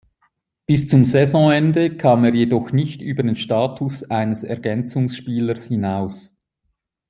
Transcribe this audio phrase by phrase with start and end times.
[0.65, 6.35] Bis zum Saisonende kam er jedoch nicht über den Status eines Ergänzungsspielers hinaus.